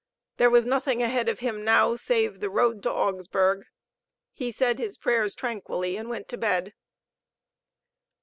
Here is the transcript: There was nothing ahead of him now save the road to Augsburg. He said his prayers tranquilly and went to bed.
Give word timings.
There 0.37 0.49
was 0.49 0.65
nothing 0.65 1.03
ahead 1.03 1.29
of 1.29 1.41
him 1.41 1.63
now 1.63 1.95
save 1.95 2.39
the 2.39 2.49
road 2.49 2.81
to 2.81 2.91
Augsburg. 2.91 3.67
He 4.33 4.51
said 4.51 4.79
his 4.79 4.97
prayers 4.97 5.35
tranquilly 5.35 5.95
and 5.95 6.09
went 6.09 6.27
to 6.29 6.39
bed. 6.39 6.73